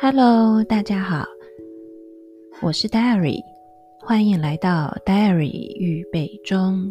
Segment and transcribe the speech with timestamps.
[0.00, 1.26] Hello，大家好，
[2.62, 3.42] 我是 Diary，
[4.00, 6.88] 欢迎来到 Diary 预备中。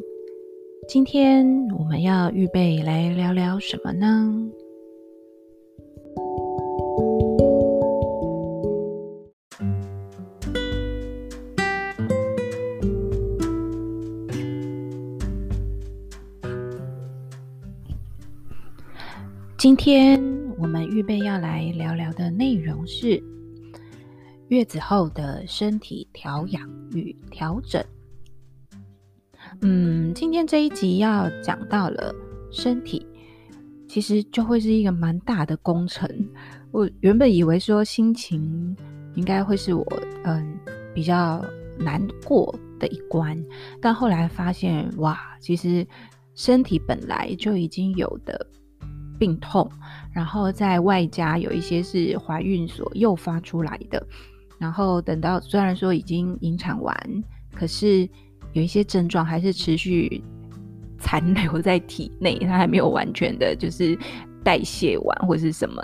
[0.90, 1.48] 今天
[1.80, 4.52] 我们要预备来聊聊什么呢？
[19.58, 20.22] 今天
[20.60, 23.22] 我们预备要来聊聊的内容是
[24.48, 27.84] 月子后的身体调养与调整。
[29.62, 32.12] 嗯，今天这一集要讲到了
[32.52, 33.06] 身体，
[33.88, 36.10] 其实就会是一个蛮大的工程。
[36.72, 38.76] 我原本以为说心情
[39.14, 39.86] 应该会是我
[40.24, 40.58] 嗯
[40.92, 41.46] 比较
[41.78, 43.38] 难过的一关，
[43.80, 45.86] 但后来发现哇，其实
[46.34, 48.48] 身体本来就已经有的。
[49.18, 49.70] 病痛，
[50.12, 54.06] 然后在外加有一些是怀孕所诱发出来的，
[54.60, 56.96] 然后等到虽然说已经引产完，
[57.54, 58.08] 可是
[58.54, 60.24] 有一些症状还是持续
[61.00, 63.98] 残留在体内，它还没有完全的就是
[64.44, 65.84] 代谢完或是什么。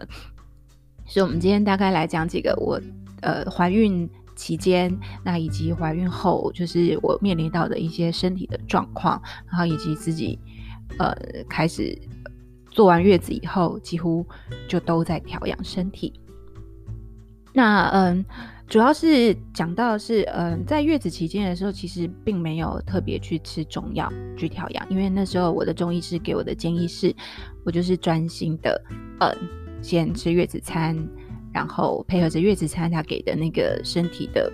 [1.05, 2.79] 所以，我们今天大概来讲几个我
[3.21, 10.39] 呃怀孕期间，那以及怀孕后，就是我面临到的一些身体的状况，然后以及自己
[10.97, 11.15] 呃
[11.49, 11.97] 开始。
[12.73, 14.25] 坐完月子以后，几乎
[14.67, 16.11] 就都在调养身体。
[17.53, 18.25] 那嗯，
[18.67, 27.15] 主要是讲到是嗯，在月子期间的时候，其实并没有特别去吃中药去调养，因为那时候我的中医师给我的建议是，
[27.63, 28.83] 我就是专心的
[29.19, 29.37] 嗯，
[29.83, 30.97] 先吃月子餐，
[31.53, 34.51] 然后配合着月子餐他给的那个身体的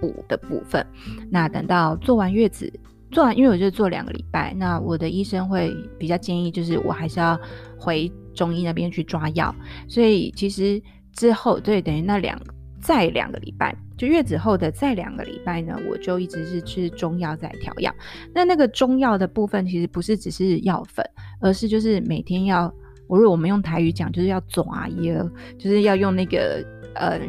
[0.00, 0.84] 补的部分。
[1.30, 2.68] 那等到坐完月子。
[3.10, 7.38] 做完，因为我就做两个礼拜，那我的医生会比较建议，就是我还是要
[7.78, 9.54] 回中医那边去抓药。
[9.88, 10.80] 所以其实
[11.12, 12.40] 之后，对，等于那两
[12.80, 17.94] 再两个礼拜，就月子后的再两个礼拜呢，我就一直是吃中药在调养。
[18.34, 21.04] 那那个中药的部分，其实不是只是药粉，
[21.40, 22.72] 而是就是每天要，
[23.08, 27.20] 我如果我们用台语讲，就是要抓药，就是要用那个呃。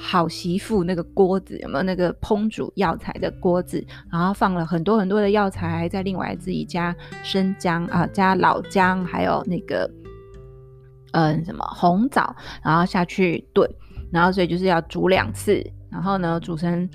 [0.00, 3.84] 好媳妇那个锅子有没有那个烹煮药材的锅子？
[4.10, 9.90] 然后放了很多很多的药材，在另外自己加生姜啊，加老姜，还有那个
[11.12, 13.68] 嗯什么红枣，然后下去炖，
[14.12, 16.88] 然后所以就是要煮两次，然后呢煮成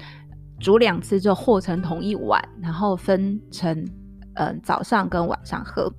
[0.59, 3.86] 煮两次之后和成同一碗，然后分成
[4.36, 5.92] 嗯早上跟晚上喝。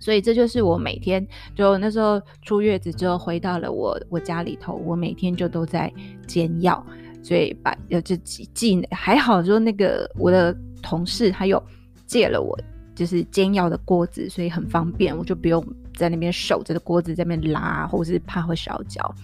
[0.00, 1.24] 所以这就是我每天
[1.54, 5.92] 就那时候出月子之后回到了我我家里头，我每天就都在
[6.26, 6.84] 煎药，
[7.22, 11.62] 所以把有这几剂还好，说那个我的同事他有
[12.06, 12.58] 借了我
[12.94, 19.14] 就是煎药的锅子，所以很方便，我就不用在那边守着的锅子在那边拉，或是怕会烧焦。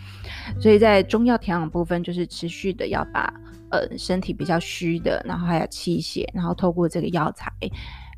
[0.60, 3.32] 所以在中药调养部分，就是持续的要把
[3.70, 7.50] 呃身体比较虚的，然后还有气血，然后透过这个药材。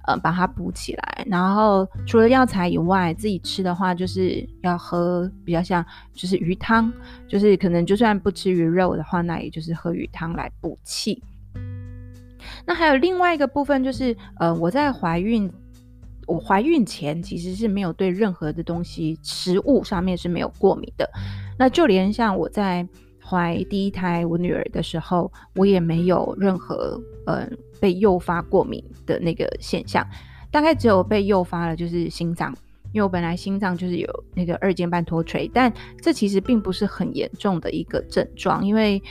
[0.08, 1.24] 呃，把它补起来。
[1.26, 6.90] 然后除了药材以外，自己吃的话，就是要喝比较像，就是鱼汤，
[7.28, 11.22] 就是可能就算不吃鱼肉的话，那也就是喝鱼汤来补气。
[12.64, 15.52] 那还有另外一个部分，就是呃，我在怀孕，
[16.26, 21.06] 我怀孕前其实是没有对任何的东西食物上面是没有过敏的。
[21.58, 22.88] 那就连像我在。
[23.30, 27.50] 怀第一胎我女儿的时候，我也没有任何嗯、呃、
[27.80, 30.06] 被诱发过敏的那个现象，
[30.50, 32.54] 大概只有被诱发了就是心脏，
[32.92, 39.02] 因为我本来心脏就是有那个二尖瓣脱垂，但这其实并不是很严重的一个症状，因为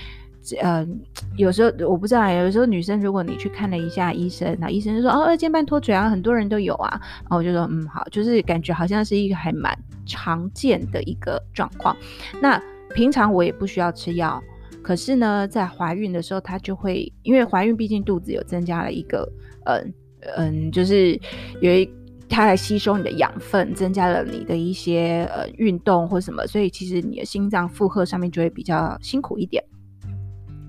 [0.61, 0.87] 呃
[1.35, 11.95] 有时候我不知道，有时候女生如果你去看了一下医生，那医生就说哦二尖瓣脱垂啊，很多人都有啊，然后我就说嗯好，就是感觉好像是一个还蛮常见的一个状况，
[12.41, 12.61] 那。
[12.95, 14.41] 平常我也不需要吃药，
[14.87, 19.29] 可是呢，在怀孕的时候，它就会因为怀孕毕竟肚子有增加了一个，
[19.65, 19.93] 嗯
[20.37, 21.19] 嗯，就是
[21.59, 21.91] 有一
[22.29, 29.61] 它来吸收你的养分，增加了你的一些呃运动或什么，所以其实你的心脏负荷上面就会比较辛苦一点。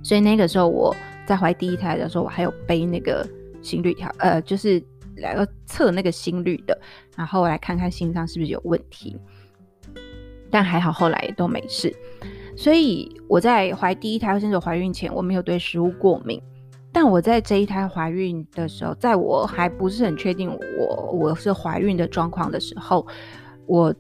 [0.03, 0.93] 所以那个时候我
[1.25, 3.25] 在怀第一胎的时候，我还有背那个
[3.63, 4.83] 心率条，呃，就是
[5.19, 6.77] 来测那个心率的，
[7.17, 9.17] 然后来看看心脏是不是有问题。
[10.51, 11.95] 但还好，后来都没事。
[12.59, 16.43] 所以我在怀第一胎甚至怀孕前，我没有对食物过敏。
[16.93, 23.07] 但我在这一胎怀孕的时候，在我还不是很确定我我是怀孕的状况的时候，
[23.67, 23.95] 我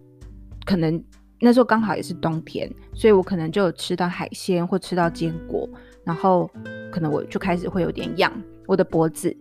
[0.64, 1.00] 可能
[1.38, 5.68] 那时候刚好也是冬天，所以我可能就吃到海鲜或吃到坚果，
[6.02, 6.50] 然后
[6.90, 8.32] 可能我就开始会有点痒
[8.66, 9.32] 我的脖子。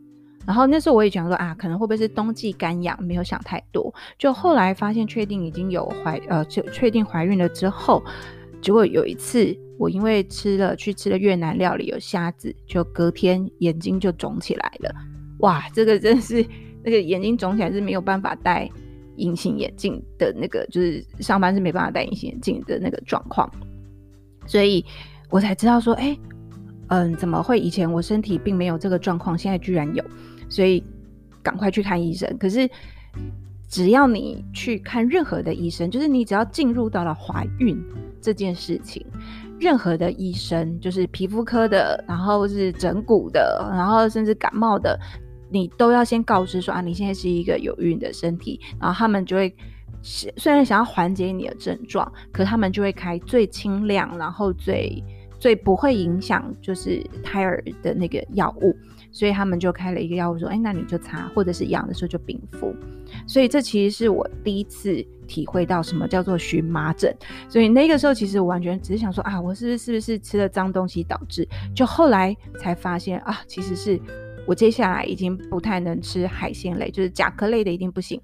[0.46, 3.92] 然后那时候我也想说啊，可能会不会是冬季干痒，没有想太多。
[4.20, 8.04] 就后来发现确定已经有怀呃，就确定怀孕了之后，
[8.62, 14.94] 结果有一次，我因为吃了去吃了越南料理有虾子，就隔天眼睛就肿起来了。
[15.40, 16.46] 哇，这个真是
[16.84, 18.70] 那个眼睛肿起来是没有办法戴
[19.18, 23.50] 隐形眼镜的那个，就是上班是没办法戴隐形眼镜的那个状况。
[24.46, 24.84] 所以
[25.30, 26.18] 我才知道说，哎，
[26.88, 30.04] 嗯，怎么会以前我身体并没有这个状况，现在居然有，
[30.50, 30.84] 所以
[31.44, 32.38] 赶快去看医生。
[32.38, 32.70] 可是。
[33.68, 37.78] 只要你去看任何的医生，就是你只要进入到了怀孕
[38.22, 39.06] 这件事情，
[39.60, 44.98] 任何的医生，就是皮肤科的，然后是整骨的，然后甚至感冒的，
[45.50, 49.54] 你都要先告知说啊，你现在是一个有孕的身体，然后他们就会
[50.02, 55.04] 虽然想要缓解你的症状，可他们就会开最轻量，然后最
[55.40, 58.74] 最不会影响就是胎儿的那个药物。
[59.18, 62.72] 所以他们就开了一个药物，说：“哎，那你就擦，或者是痒的时候就冰敷。”
[63.26, 67.12] 所以这其实是我第一次体会到什么叫做荨麻疹。
[67.50, 74.00] 所以那个时候，其实我完全只是想说：“啊，我是不是是不是吃了脏东西导致？”就后来才发现啊，其实是
[74.46, 78.22] 我接下来已经不太能吃海鲜类，就是甲壳类的一定不行。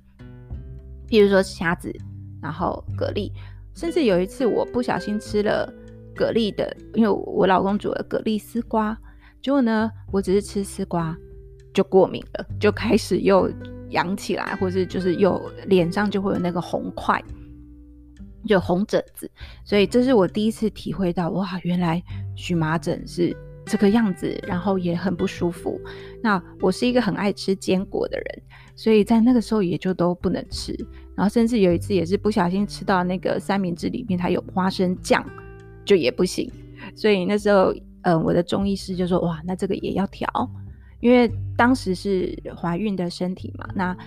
[1.09, 1.91] 譬如说虾子，
[2.39, 3.31] 然后蛤蜊，
[3.73, 5.67] 甚至有一次我不小心吃了
[6.15, 8.95] 蛤蜊的，因为我老公煮了蛤蜊丝瓜。
[9.43, 11.15] 结果呢，我只是吃丝瓜
[11.73, 12.23] 就过敏。
[12.35, 13.51] 了，就开始又
[13.89, 17.21] 痒起来，或是就是又脸上就会有那个红块，
[18.47, 19.29] 就红疹子。
[19.65, 22.01] 所以这是我第一次体会到，哇，原来
[22.37, 23.35] 荨麻疹是
[23.65, 25.77] 这个样子，然后也很不舒服。
[26.21, 28.41] 那我是一个很爱吃坚果的人，
[28.77, 30.73] 所以在那个时候也就都不能吃。
[31.17, 35.21] 然后甚至有一次也是不小心吃到那个三明治里面它有花生酱，
[35.83, 36.49] 就也不行。
[36.95, 37.75] 所以那时候。
[38.03, 40.27] 嗯，我的中医师就说：“哇，那这个也要调，
[41.00, 43.67] 因为当时是怀孕的身体嘛。
[43.73, 43.97] 那，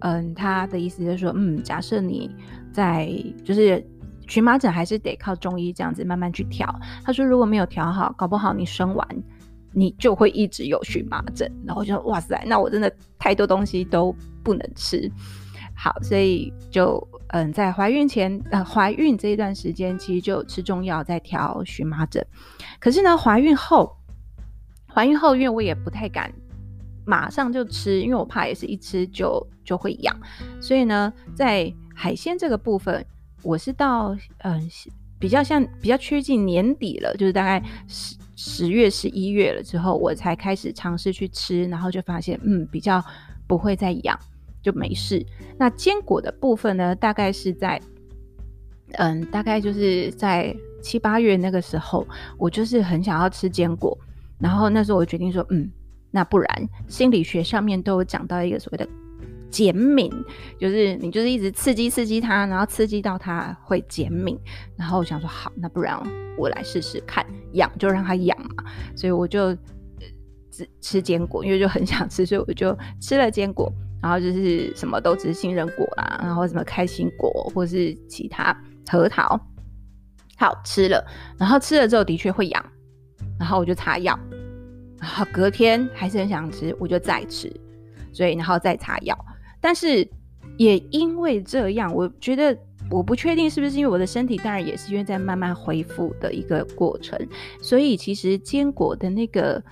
[0.00, 2.30] 嗯，他的意思就是说，嗯，假设你
[2.72, 3.08] 在
[3.44, 3.84] 就是
[4.26, 6.68] 荨麻疹，还是得靠中医这样子慢慢去调。
[7.04, 9.08] 他说，如果没有调好，搞不好你生完
[9.72, 11.50] 你就会一直有荨麻疹。
[11.64, 15.10] 然后就说，哇塞，那我真的太多东西都不能吃。
[15.76, 17.00] 好，所以就。”
[17.34, 22.24] 嗯，在怀孕前，呃，怀孕这一段时间，其实就吃中药在调荨麻疹。
[22.78, 23.92] 可是呢，怀孕后，
[24.86, 26.32] 怀孕后，因为我也不太敢
[27.04, 30.16] 马上就吃，因为我怕也是一吃就就会痒。
[30.60, 33.04] 所以呢，在海鲜这个部分，
[33.42, 34.70] 我是到嗯
[35.18, 43.04] 比较像比较趋近年底了，就是大概十十月、十一月了之后，我才开始尝试去吃，然后就发现嗯比较
[43.48, 44.16] 不会再痒。
[44.64, 45.24] 就没事。
[45.58, 46.96] 那坚果的部分呢？
[46.96, 47.80] 大概是在，
[48.94, 52.04] 嗯，大概就是在七八月那个时候，
[52.38, 53.96] 我就是很想要吃坚果。
[54.40, 55.70] 然后那时候我决定说，嗯，
[56.10, 58.88] 那不然心理学上面都有讲到一个所谓的
[59.50, 60.10] 减敏，
[60.58, 64.38] 就是你就是一直刺激刺激它，然后刺激到它会减敏。
[64.76, 65.96] 然后我想说，好，那不然
[66.36, 68.64] 我来试试看，痒就让它痒嘛。
[68.96, 69.54] 所以我就
[70.50, 73.72] 只吃坚果，因为就很想吃，所以我就吃了坚果。
[74.04, 78.54] 然后就是什么都只是杏仁果啦，然后什么开心果或是其他
[78.86, 79.40] 核桃，
[80.36, 81.02] 好吃了。
[81.38, 82.62] 然后吃了之后的确会痒，
[83.40, 84.14] 然后我就擦药，
[85.00, 87.50] 然后隔天还是很想吃，我就再吃，
[88.12, 89.16] 所以然后再擦药。
[89.58, 90.06] 但是
[90.58, 92.54] 也因为这样，我觉得
[92.90, 97.18] 我不确定是不是因为我的身体，当然也是因为在慢慢恢复的一个过程，
[97.62, 99.64] 所以其实坚果的那个。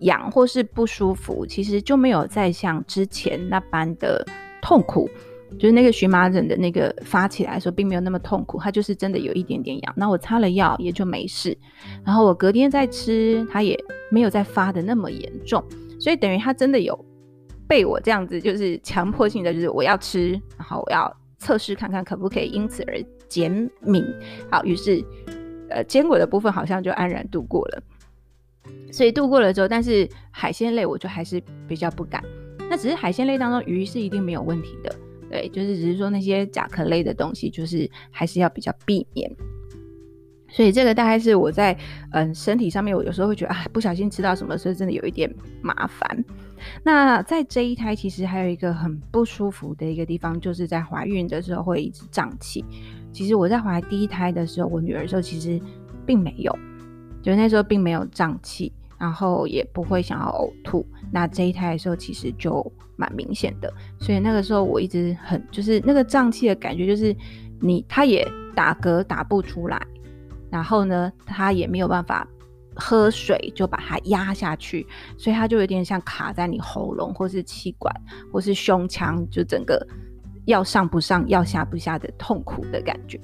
[0.00, 4.24] 痒或是不舒服，其实就没有再像之前那般的
[4.60, 5.08] 痛苦，
[5.58, 9.94] 就是那个荨麻疹的那个发起来的时候，并没有那么痛苦，它就是真的有一点点痒。
[9.96, 11.56] 那我擦了药也就没事，
[12.04, 13.78] 然后我隔天再吃，它也
[14.10, 15.64] 没有再发的那么严重，
[15.98, 16.98] 所以等于它真的有
[17.66, 24.04] 被我这样子，就是强迫性的，就是我要吃，然后我要测试看看可不可以因此而减敏。
[24.50, 25.02] 好，于是
[25.70, 27.82] 呃坚果的部分好像就安然度过了。
[28.92, 32.22] 所以度过了之后，但是海鲜类我就还是比较不敢。
[32.68, 34.94] 那只是海鲜类当中鱼是一定没有问题的，
[35.30, 39.30] 对，就是只是说那些甲壳类的东西，就是还是要比较避免。
[40.48, 41.76] 所以这个大概是我在
[42.12, 46.24] 嗯身体上面，我有时候会觉得啊，不小心吃到什么，所以真的有一点麻烦。
[46.82, 52.64] 那在这一胎其实还有一个很不舒服的一个地方，就是在怀孕的时候会一直胀气。
[53.12, 55.60] 其实我在怀第一胎的时候，我女儿的时候其实
[56.06, 56.56] 并没有。
[57.26, 60.86] 就那时候并没有胀气，然后也不会想要呕吐。
[61.10, 62.64] 那这一胎的时候其实就
[62.94, 63.68] 蛮明显的，
[63.98, 67.14] 所以那个时候我一直很就是那个胀气的感觉，就是
[67.60, 69.84] 你他也打嗝打不出来，
[70.52, 72.24] 然后呢他也没有办法
[72.76, 74.86] 喝水就把它压下去，
[75.18, 77.92] 所以他就有点像卡在你喉咙或是气管
[78.32, 79.84] 或是胸腔，就整个
[80.44, 83.20] 要上不上要下不下的痛苦的感觉。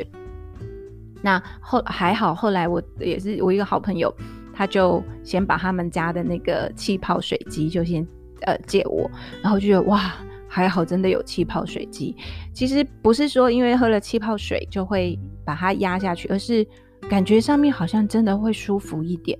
[1.23, 4.13] 那后还好，后来我也是我一个好朋友，
[4.53, 8.07] 他就先把他们家的那个气泡水机就先
[8.43, 9.09] 呃借我，
[9.41, 10.13] 然后就觉得哇，
[10.49, 12.17] 还好真的有气泡水机。
[12.53, 16.67] 其实不是说因为喝了气泡水就会把它压下去，而是
[17.09, 19.39] 感觉上面好像真的会舒服一点。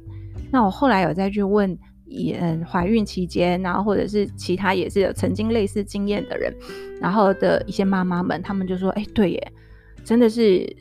[0.53, 6.55] 那我后来有再去问，也嗯怀孕期间，然后或者是其他也是有曾经类似经验的人，
[7.01, 9.53] 然后的一些妈妈们，他们就说，哎，对耶，
[10.05, 10.77] 真的是。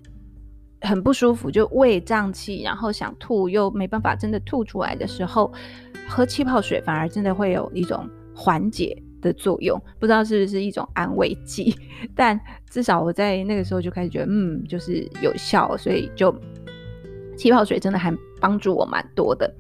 [0.82, 5.52] 很不舒服，就胃胀气，然后想吐又没办法真的吐出来的时候，
[6.08, 9.80] 喝气泡水反而真的会有一种缓解的作用。
[10.00, 11.76] 不知道是不是一种安慰剂，
[12.16, 16.36] 但至少我在那个时候就开始觉得，嗯，就是有效，所以就
[17.38, 19.54] 气泡水真的还帮助我蛮多的。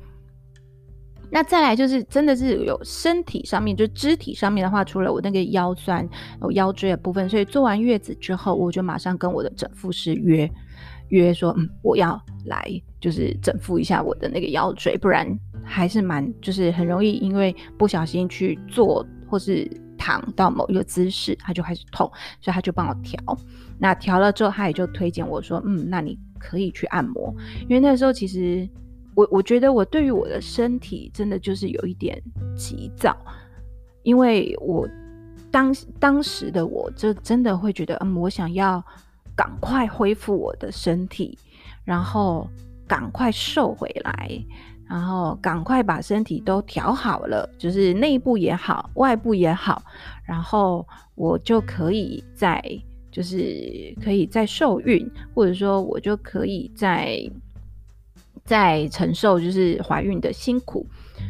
[1.33, 6.05] 那再来就是真的是有身体上面，就肢体上面的话，除了我那个腰酸、
[6.41, 10.49] 有腰椎的部分，所以做完月子之后，我就马上跟我的整复师约。
[11.11, 12.65] 约说，嗯，我要来，
[12.99, 15.27] 就是整复一下我的那个腰椎，不然
[15.63, 23.19] 还是蛮，就是很容易因为不小心去坐或是躺到某一个姿势，他就开始痛，所以他就帮我调。
[23.77, 28.67] 那调了之后，他也就推荐我说，嗯，那你可以去按摩，因为那时候其实
[29.13, 32.21] 我我觉得我对于我的身体真的就是有一点
[32.55, 33.17] 急躁，
[34.03, 34.87] 因为我
[35.51, 38.81] 当当时的我就真的会觉得，嗯，我想要。
[39.41, 41.35] 赶快恢复我的身体，
[41.83, 42.47] 然后
[42.87, 44.45] 赶快瘦回来，
[44.87, 49.81] 然后赶快把身体都调好了，就是内部也好，外部也好，
[50.23, 52.63] 然后我就可以再
[53.11, 57.19] 就是可以再受孕，或者说我就可以再
[58.45, 60.85] 再承受就是怀孕的辛苦。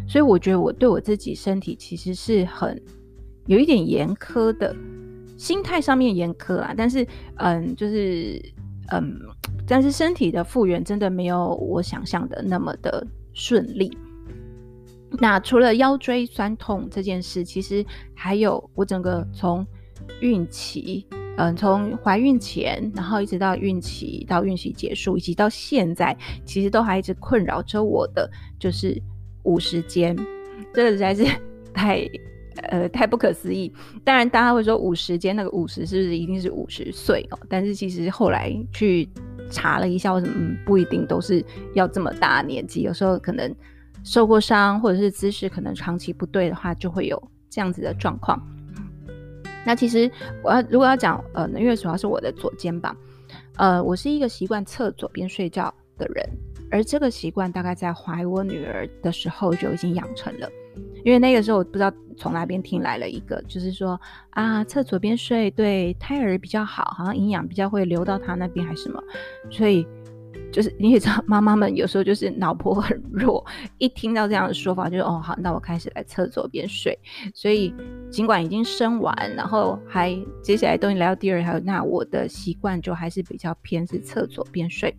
[0.06, 2.78] 所以我觉得我对我自己身体其实是很
[3.46, 4.76] 有一点严苛的。
[5.42, 7.04] 心态上面严苛啦，但是
[7.38, 8.40] 嗯，就是
[8.92, 9.20] 嗯，
[9.66, 13.92] 但是身体的复原真的没有我想象的那么的顺利。
[15.20, 17.84] 那除了腰椎酸痛这件事，其实
[18.14, 19.66] 还有我整个从
[20.20, 21.08] 孕期，
[21.38, 28.30] 嗯，从怀孕前，然后一直到孕期，到孕期结束，以及到现在，其实都还一直困扰着我的，
[28.60, 28.96] 就是
[29.42, 30.16] 五十肩，
[30.72, 31.26] 这个实在是
[31.74, 32.08] 太。
[32.64, 33.72] 呃，太不可思议。
[34.04, 37.40] 当然，大家会说五十肩那个五十是不是一定是五十岁哦？
[37.50, 39.10] 但是其实后来去
[39.50, 42.82] 查了一下，为什么、不一定都是要这么大年纪？
[42.82, 43.54] 有时候可能
[44.04, 48.42] 受过伤，或者是姿势可能长期不对的话，就会有这样子的状况。
[49.64, 50.10] 那其实
[50.44, 52.96] 我要如果要讲呃，因为主要是我的左肩膀，
[53.58, 56.28] 呃，我是一个习惯侧左边睡觉的人，
[56.72, 60.50] 而这个习惯大概在怀我女儿的时候就已经养成了。
[61.04, 64.00] 因为那个时候我不知道从哪边听来了一个，就是说
[64.32, 69.02] 啊，侧左边睡对胎儿比较好，好像营养比较会流到他那边还是什么，
[69.50, 69.86] 所以
[70.52, 73.44] 就是你也知道，妈妈们有时候就是脑波很弱，
[73.78, 76.98] 一听到这样的说法就，就哦好，那我开始来侧左边睡。
[77.34, 77.74] 所以
[78.10, 84.94] 尽管已经生完，然后还接下来都已经来到第二胎，那我的习惯就还是比较偏是侧左边睡。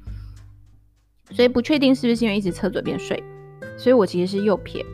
[1.31, 3.23] 所以不确定是不是因为一直侧左边睡，
[3.79, 4.85] 所以我其实是右撇。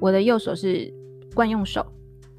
[0.00, 0.92] 我的右手是
[1.34, 1.84] 惯用手，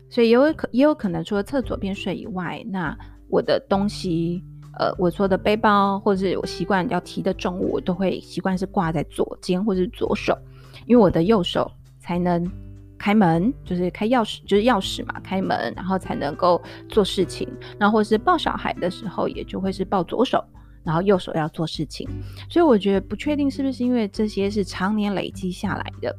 [0.09, 2.97] 所以也有可也有可能除了侧左边睡以外，那
[3.27, 4.43] 我的东西，
[4.77, 10.37] 呃，我说的背包或者是我习惯要提的重物，我都会习惯是挂在左肩或者是左手，
[10.85, 12.49] 因为我的右手才能
[12.97, 17.47] 开门，就是开钥匙，就是钥匙嘛，开门，然后才能够做事情。
[17.77, 20.43] 然后或是抱小孩的时候，也就会是抱左手，
[20.83, 22.09] 然后右手要做事情。
[22.49, 26.15] 所以我觉得不确定是不是因为这些是常年累积下来的。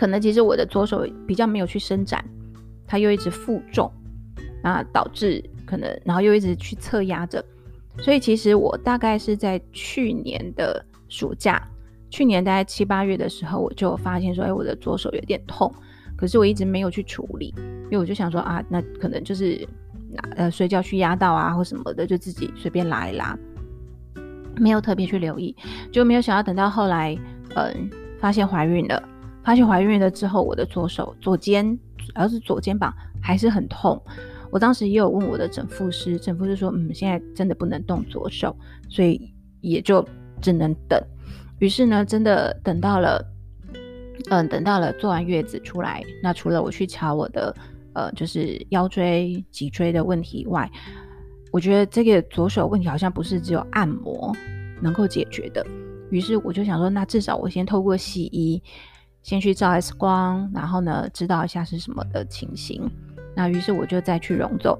[0.00, 2.24] 可能其实我的左手比较没有去伸展，
[2.86, 3.92] 它又一直负重，
[4.62, 7.44] 啊，导致可能，然后又一直去侧压着，
[7.98, 11.62] 所以其实我大概是在去年的暑假，
[12.08, 15.70] 去年大概七八月的时候，我就发现说，哎，我的左手有点痛，
[16.16, 19.68] 可是我一直没有去处理，因为我就想说啊，那可能就是
[20.36, 23.38] 呃睡觉去压到啊或什么的，就自己随便拉一拉，
[24.56, 25.54] 没有特别去留意，
[25.92, 27.14] 就没有想到等到后来，
[27.54, 29.09] 嗯，发现怀孕了。
[29.42, 32.92] 发现怀孕了之后，我的左手、左肩，主要是左肩膀
[33.22, 34.00] 还是很痛。
[34.50, 38.54] 我当时也有问我的整复师，整复师说：“嗯，现在真的不能动左手，
[38.88, 40.04] 所以也就
[40.42, 41.00] 只能等。”
[41.60, 43.24] 于是呢，真的等到了，
[44.28, 47.54] 嗯，等到了做完月子出来，那除了我去瞧我的，
[47.94, 50.68] 呃，就是腰椎、脊椎的问题以外，
[51.52, 54.36] 我觉得这个左手问题好像不是只有按摩
[54.82, 55.64] 能够解决的。
[56.10, 58.60] 于是我就想说，那至少我先透过西医。
[59.22, 62.90] 先去照 X 光，然后呢，知道一下是什么的情形。
[63.34, 64.78] 那于是我就再去荣总，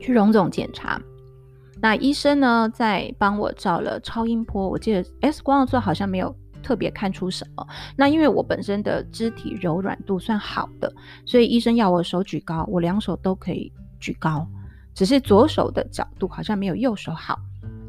[0.00, 1.00] 去荣总检查。
[1.80, 7.66] 那医生呢，在帮我照了超音波，我记得 X 光的时候好像没有特别看出什么。
[7.96, 10.92] 那因为我本身的肢体柔软度算好的，
[11.24, 14.46] 所以医生要我手举高，我两手都可以举高，
[14.94, 17.38] 只是左手的角度好像没有右手好。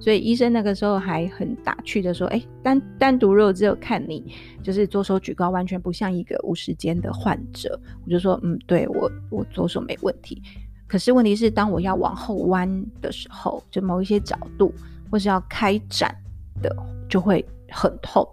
[0.01, 10.41] 所以医生那个时候还很打趣的说：“哎、单单独如果只有看你，就是左手举高，完全不像一个五十肩的患者。”我就说：“嗯，对，我我左手没问题。
[10.88, 14.74] 可是问题是，当我要往后弯的时候，就某一些角度
[15.12, 16.13] 或是要开展
[16.63, 16.75] 的，
[17.08, 18.27] 就会很痛。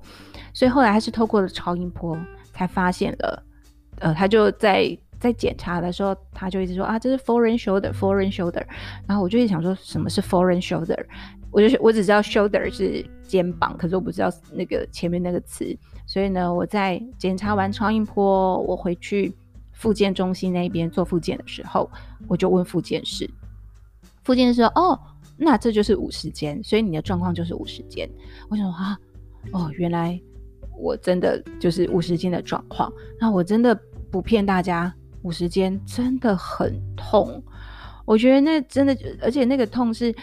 [0.54, 2.18] 所以后来还是透过了超音波
[2.54, 3.42] 才发现了。
[4.00, 8.64] 呃，他就在在检查的时候，他就一直说啊，这是 foreign shoulder，foreign shoulder。
[9.06, 11.04] 然后我就一直想说，什么是 foreign shoulder？
[11.50, 15.76] 我就是我只知道 shoulder 是肩膀，可是我不知道那个前面那个词，
[16.06, 19.34] 所以呢，我在检查完超音波，我回去
[19.72, 21.90] 复健中心那边做复健的时候，
[22.26, 23.28] 我就问复健师，
[24.24, 24.98] 复健师说：“哦，
[25.38, 28.08] 那这就是五十肩，所以你的状况就是五十肩。”
[28.50, 28.98] 我想说啊，
[29.52, 30.20] 哦，原来
[30.78, 32.92] 我真的就是五十肩的状况。
[33.18, 33.74] 那我真的
[34.10, 37.42] 不骗大家，五十肩真的很痛。
[38.04, 40.14] 我觉得那真的，而且那个痛是。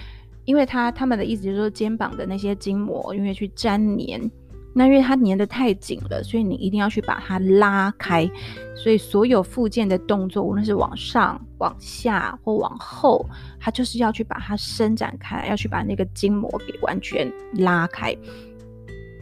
[0.45, 4.31] 因为他他们的意思就是说，肩膀的那些筋膜因为去粘黏，
[4.73, 8.29] 那因为它粘得太紧了，所以你一定要去把它拉开。
[8.75, 13.25] 所以所有附件的动作，无论是往上、往下或往后，
[13.59, 18.15] 它就是要去把它伸展开，要去把那个筋膜给完全拉开。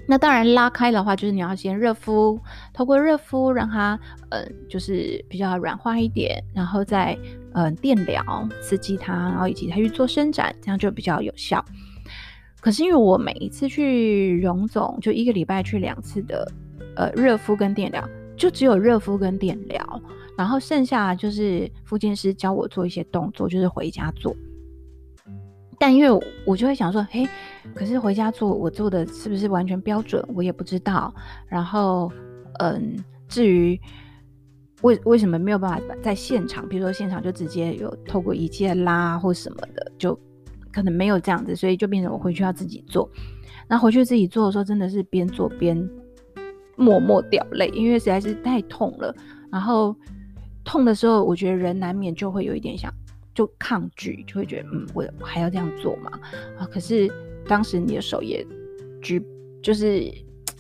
[0.08, 2.40] 那当然拉开的话，就是你要先热敷，
[2.74, 7.18] 透过热敷让它嗯、就是比较软化一点，然后再。
[7.56, 11.64] 嗯、呃，电疗刺激它，然后以及它去做伸展，这样就比较有效。
[12.60, 16.52] 可是因为我每一次去荣总，就一个礼拜去两次的，
[16.96, 18.04] 呃，热敷跟电疗，
[18.36, 20.02] 就只有热敷跟电疗，
[20.36, 24.36] 然后剩下就是复健师教我做一些动作，就是回家做。
[25.78, 27.28] 但因为我就会想说，嘿，
[27.74, 30.24] 可是回家做，我做的是不是完全标准？
[30.36, 31.14] 我也不知道。
[31.48, 32.12] 然后，
[32.60, 32.96] 嗯，
[33.28, 33.80] 至于。
[34.82, 36.68] 为为什么没有办法在现场？
[36.68, 40.14] 比如说现场就直接有透过仪器拉或什么的，就
[40.74, 43.10] 可能没有这样子，所以就变成我回去要自己做。
[43.70, 45.90] 那回去自己做的时候，真的是边做边
[46.76, 49.16] 默默掉泪，因为实在是太痛了。
[49.50, 49.96] 然后
[50.66, 52.94] 痛的时候，我觉得人难免就会有一点想
[53.34, 56.12] 就抗拒，就会觉得嗯，我还要这样做吗？
[56.60, 57.10] 啊，可是
[57.48, 58.46] 当时你的手也
[59.02, 59.26] 举，
[59.62, 60.12] 就是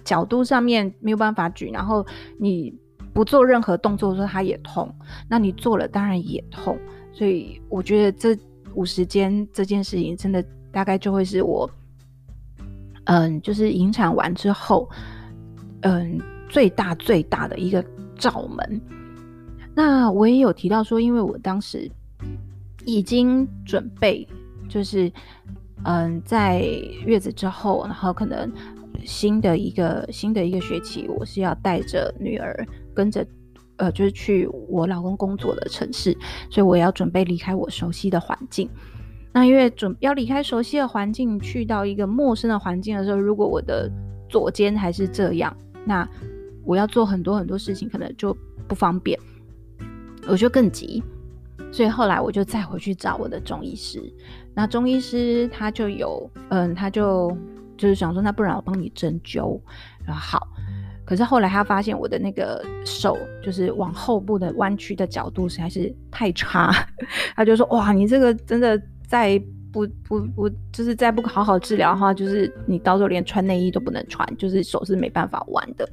[0.03, 2.05] 角度上面没有办法举，然后
[2.37, 2.73] 你。
[3.13, 4.91] 不做任何动作的时候，它也痛。
[5.29, 6.75] 那你做了，当然也痛。
[7.11, 8.35] 所以我觉得这
[8.73, 11.69] 五十肩这件事情，真的大概就会是我，
[13.03, 14.89] 嗯，就是引产完之后，
[15.81, 16.19] 嗯，
[16.49, 17.85] 最大最大的一个
[18.17, 18.81] 罩门。
[19.75, 21.87] 那我也有提到说，因为我当时
[22.83, 24.27] 已经准备，
[24.67, 25.11] 就是
[25.85, 26.61] 嗯，在
[27.05, 28.51] 月子之后，然后可能
[29.05, 32.65] 新的一个新的一个学期，我是要带着女儿。
[32.95, 33.25] 跟着，
[33.77, 36.15] 呃，就是去我老公工作的城市，
[36.49, 38.69] 所以我要准备离开我熟悉的环境。
[39.31, 43.91] 那因为准要离开熟悉的环境，去到一个陌生的环境的时候，如果我的
[44.29, 46.07] 左肩还是这样，那
[46.63, 48.31] 我要做很多很多事情，可能就
[48.67, 49.19] 不方便，
[50.27, 51.03] 我就更急。
[51.71, 53.99] 所以后来我就再回去找我的中医师。
[54.55, 57.35] 那中医师他就有，嗯，他就
[57.77, 59.59] 就是想说，那不然我帮你针灸，
[60.05, 60.47] 然后好。
[61.05, 66.71] 可是后来他发现我的那个手就是往后部的弯曲的角度实在是太差，
[67.35, 69.37] 他就说：“哇，你这个真的再
[69.71, 75.87] 不不不，就是再不好好治疗的话，就是你到时候连穿内衣都不能穿，就是手是没办法弯的。”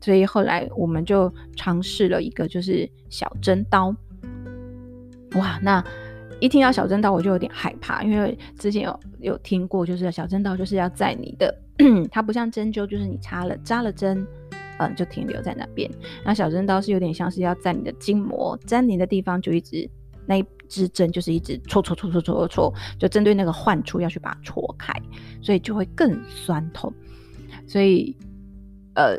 [0.00, 3.94] 所以后来我们就尝试了一个就是小针刀。
[5.34, 5.84] 哇，那
[6.40, 11.54] 一听到小针刀我就有点害怕，因为之前有有听过，就是小针刀就是要在你的，
[12.10, 14.26] 它不像针灸，就是你插了扎了针。
[14.80, 15.90] 嗯，就停留在那边。
[16.24, 19.90] 那小针刀是有点像是要在你的筋膜粘连的地方，就一直
[20.24, 24.94] 那一支针就是一直戳戳戳戳戳戳戳，就针对那个患处要去把它戳开，
[25.42, 26.94] 所以就会更酸痛。
[27.66, 28.16] 所以，
[28.94, 29.18] 呃，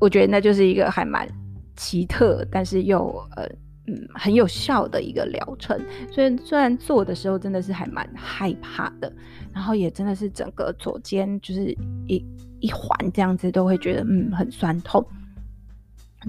[0.00, 1.28] 我觉得那就是一个还蛮
[1.76, 3.48] 奇特，但是又呃
[3.86, 5.80] 嗯很有效的一个疗程。
[6.10, 9.12] 所以虽然做的时候真的是还蛮害怕的，
[9.52, 12.24] 然后也真的是整个左肩就是一。
[12.62, 15.04] 一环这样子都会觉得嗯很酸痛，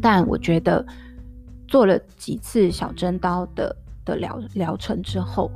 [0.02, 0.84] 但我觉得
[1.68, 5.52] 做了几次小针刀的的疗疗程之后，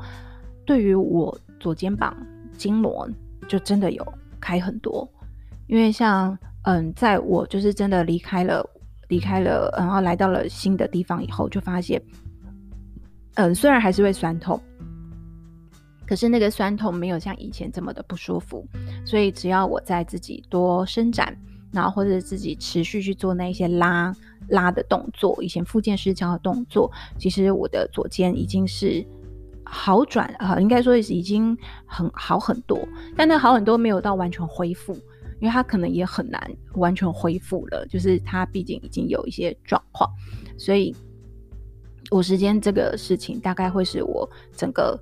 [0.68, 2.16] 对于我左肩膀
[2.56, 3.10] 筋膜
[3.48, 5.12] 就真的有开很多，
[5.66, 8.64] 因为像嗯，在我就是真的离开了
[9.10, 12.02] 离开了，然后来到了新的地方以后，就发现
[13.36, 14.60] 嗯虽然还是会酸痛，
[16.06, 18.66] 可是那个酸痛没有像以前这么的不舒服，
[19.06, 21.38] 所以只要我在自己多伸展，
[21.72, 24.14] 然后或者自己持续去做那些拉
[24.50, 29.06] 拉的动作，以前复健师教的动作，其实我的左肩已经是
[29.64, 32.80] 好转啊、呃，应该说已经很好很多，
[33.16, 34.98] 但那好很多没有到完全恢复，
[35.40, 36.42] 因为他可能也很难
[36.76, 40.10] 完全恢复了，就是他毕竟已经有一些状况，
[40.58, 40.96] 所以
[42.12, 45.00] 五十间这个事情大概会是我整个。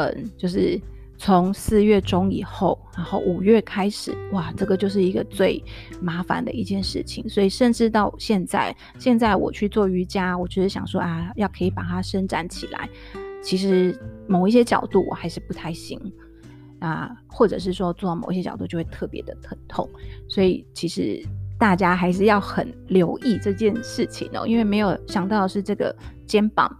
[0.00, 0.80] 嗯，就是
[1.16, 5.60] 从四月中以后，然后五月开始，哇，这个就是一个最
[6.00, 7.28] 麻烦的一件事情。
[7.28, 12.88] 所以甚至到现在，现在我去做瑜伽，我就是想说啊，要可以把它伸展起来。
[13.42, 13.92] 其实
[14.28, 16.00] 某一些角度我还是不太行
[16.80, 19.88] 啊，或者是说做到某些角度就会特别的疼痛。
[20.28, 21.22] 所以其实
[21.58, 25.94] 大家还是要很留意这件事情哦，因为没有想到是这个
[26.26, 26.70] 肩膀。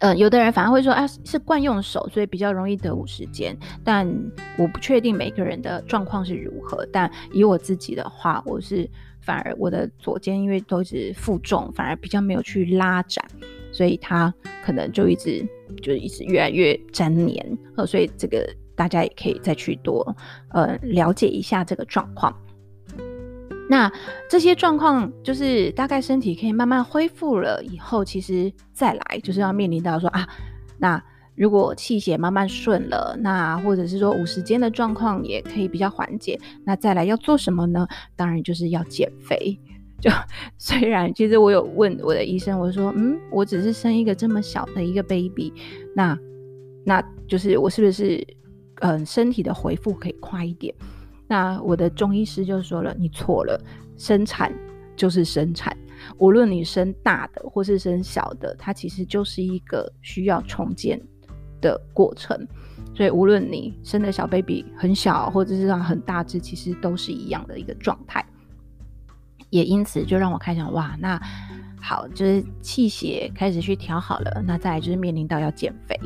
[0.00, 3.56] 呃，有的人反而会说，啊，是惯用手，所以比较容易得五十肩。
[3.84, 4.04] 但
[4.58, 6.84] 我不确定每个人的状况是如何。
[6.92, 13.24] 但以我自己的话，我是反而我的左肩因为都一直负重，反而比较没有去拉展，
[13.70, 14.34] 所以它
[14.64, 15.46] 可能就一直
[15.80, 17.58] 就一直越来越粘黏。
[17.76, 20.16] 呃，所以这个大家也可以再去多
[20.50, 22.34] 呃了解一下这个状况。
[23.68, 23.90] 那
[24.28, 30.28] 这些状况就是大概身体可以慢慢恢复了以后，其实再来就是要面临到说啊，
[30.78, 31.02] 那
[31.34, 37.88] 如果气血慢慢顺了，那或者是说五十肩的状况也可以比较缓解，那再来要做什么呢？
[38.14, 39.58] 当然就是要减肥。
[39.98, 40.10] 就
[40.58, 45.50] 虽然其实我有问我的医生，我说嗯，我只是生一个这么小的一个 baby，
[45.96, 46.18] 那
[46.84, 48.22] 那就是我是不是
[48.80, 50.74] 嗯身体的回复可以快一点？
[51.26, 53.58] 那我的中医师就说了，你错了，
[53.96, 54.52] 生产
[54.94, 55.76] 就是生产，
[56.18, 61.00] 无论你生大的或是生小的，它其实就是一个需要重建
[61.60, 62.46] 的过程。
[62.94, 68.24] 所以无论你生的小 baby 很小，或者是让很大只，其实都是一样的一个状态。
[69.50, 71.20] 也因此就让我开想，哇，那
[71.80, 75.98] 好，就是气血开始去调好了，那再来就是面临到要减肥。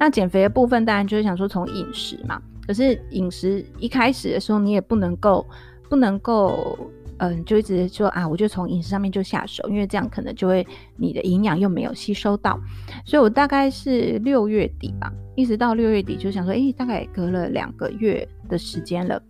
[0.00, 2.40] 那减肥的部分，当然就是想说从饮食嘛。
[2.66, 5.46] 可是饮食一开始的时候，你也不能够
[5.90, 6.78] 不能够，
[7.18, 12.58] 嗯，就一直说啊，我就从饮食上面就下手，因为这样可能就会你的营养又没有吸收到。
[13.04, 19.22] 所以我大概是六月底吧，一直到六月底就想说，诶、大概隔了两个月的时间了，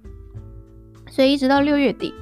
[1.08, 2.14] 所以一直到六月底，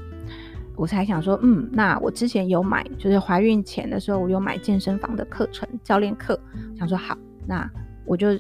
[0.77, 6.41] 我才想说，嗯，那我之前有买，就是怀孕前的时候，我有买健身房的课程教练课，
[6.79, 7.69] 想说好，那
[8.09, 8.39] 我就。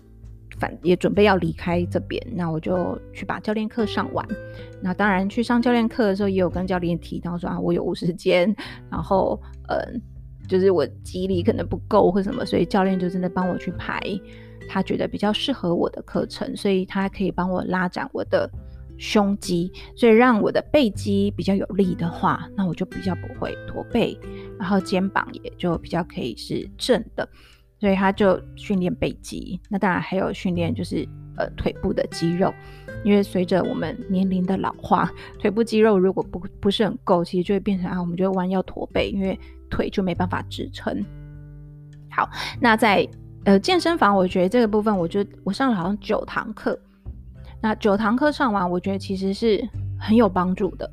[0.58, 4.26] 反也准备要离开这边，那我就去把教练课上完。
[4.82, 8.52] 那当然去上教练课的时候，也有跟教练提到说啊，我有五十间，
[8.90, 10.02] 然后嗯，
[10.48, 14.00] 就是我肌力可能不够或什么，所以教练就真的帮我去排
[14.68, 18.50] 他觉得比较适合我的课程，所以他可以帮我拉展我的
[18.96, 24.18] 胸肌，所以让我的背肌比较有力的话，那我就比较不会驼背，
[24.58, 27.28] 然后肩膀也就比较可以是正的。
[27.80, 32.52] 所以他就训练背肌，那当然还有训练就是呃腿部的肌肉，
[33.04, 39.38] 因为随着我们年龄的老化，腿部肌肉如果不不是很够，其实就会变成啊，我们就会弯腰驼背，因为
[39.70, 41.04] 腿就没办法支撑。
[42.10, 42.28] 好，
[42.60, 43.08] 那在
[43.44, 46.76] 呃健身房，我觉得这个部分，我觉得我上了好像九堂课，
[47.62, 49.64] 那九堂课上完，我觉得其实是
[50.00, 50.90] 很有帮助的，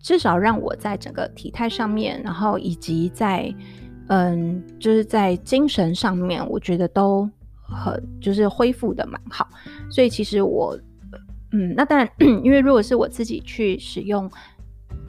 [0.00, 3.52] 至少让我在整个体态上面，然后以及在。
[4.08, 7.28] 嗯，就是在精神上面，我觉得都
[7.62, 9.48] 很就是恢复的蛮好，
[9.90, 10.78] 所以其实我，
[11.52, 12.08] 嗯，那当然，
[12.42, 14.30] 因为如果是我自己去使用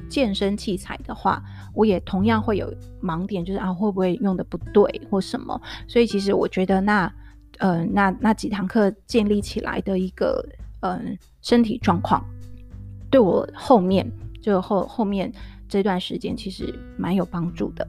[0.08, 7.12] 健身器材的话，我也同样会有盲点，就是啊会不会用的不对或什么，所以其实我觉得那，
[7.58, 10.42] 呃，那那几堂课建立起来的一个
[10.80, 12.24] 嗯身体状况，
[13.10, 14.10] 对我后面
[14.42, 15.30] 就后后面
[15.68, 17.86] 这段时间其实蛮有帮助的。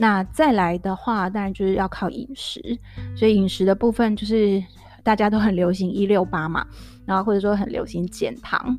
[0.00, 2.78] 那再来的话，当然就是要靠饮食，
[3.14, 4.64] 所以饮食的部分就是
[5.02, 6.66] 大家都很流行一六八嘛，
[7.04, 8.78] 然后或者说很流行减糖，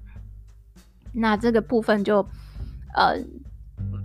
[1.14, 2.26] 那这个部分就
[2.96, 3.16] 呃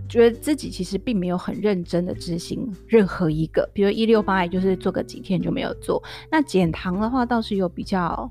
[0.07, 5.99] 觉得自己其实并没有很认真的执行任何一个，比如一六八，也就是做个几天就没有做。
[6.31, 8.29] 那减糖的话倒是有比较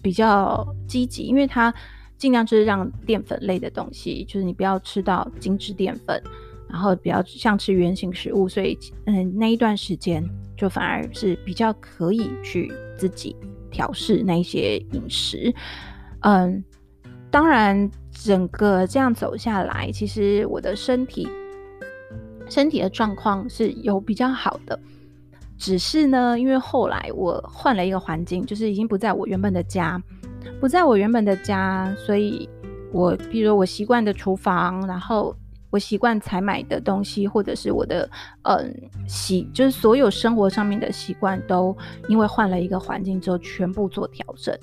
[0.00, 1.74] 比较积极，因为它
[2.16, 6.22] 尽量就是让淀粉类的东西，就是你不要吃到精致淀粉。
[6.68, 10.24] 然后比较像吃圆形食物，所以嗯，那一段时间
[10.56, 13.34] 就反而是比较可以去自己
[13.70, 15.52] 调试那一些饮食。
[16.20, 16.62] 嗯，
[17.30, 21.28] 当然整个这样走下来，其实我的身体
[22.48, 24.78] 身体的状况是有比较好的。
[25.56, 30.00] 只是呢，因为后来我换了一个环境，就是已经不在我原本的家，
[30.60, 32.48] 不在我原本的家，所以
[32.92, 35.34] 我比如我习惯的厨房，然后
[35.70, 38.08] 我习惯采买的东西，或者是我的
[38.42, 38.74] 嗯
[39.06, 41.76] 习，就是所有生活上面的习惯，都
[42.08, 44.56] 因为换了一个环境之后，全部做调整。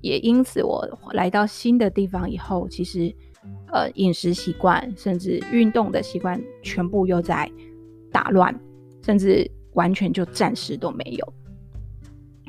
[0.00, 3.14] 也因此，我来到新的地方以后，其实
[3.70, 7.50] 呃饮食习惯，甚至运动的习惯，全部又在
[8.10, 8.58] 打乱，
[9.04, 11.32] 甚至完全就暂时都没有。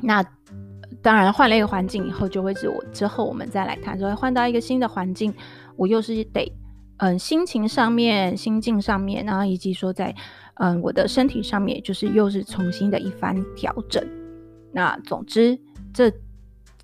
[0.02, 0.24] 那
[1.02, 5.32] 当然换了一个环境以后，就会是我之后我们再来谈说，换到一个新的环境，
[5.76, 6.50] 我又是得
[6.98, 10.14] 嗯心情上面、心境上面，然后以及说在
[10.54, 14.06] 嗯我的身体上面，就是又是重新的一番调整。
[14.72, 15.58] 那总之
[15.92, 16.12] 这。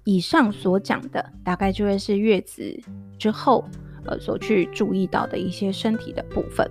[0.05, 2.65] 以上所讲的，大概就会是月子
[3.19, 3.63] 之后，
[4.07, 6.67] 呃，所去注意到的一些身体的部分。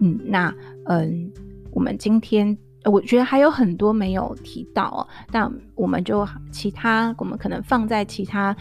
[0.00, 1.32] 嗯，那嗯，
[1.70, 8.54] 我们今天我觉得还有很多没有提到哦，但我们就其他，我们可能放在其他，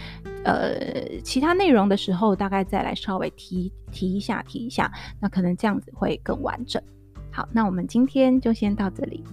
[0.44, 6.82] 呃，其他内容的时候，大概再来稍微提提一下，提一下，那可能这样子会更完整。
[7.32, 9.24] 好，那我们今天就先到这里。